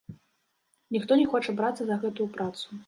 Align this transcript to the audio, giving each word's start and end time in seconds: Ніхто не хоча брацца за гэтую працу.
Ніхто 0.95 1.11
не 1.21 1.29
хоча 1.35 1.57
брацца 1.61 1.83
за 1.91 2.03
гэтую 2.05 2.27
працу. 2.39 2.67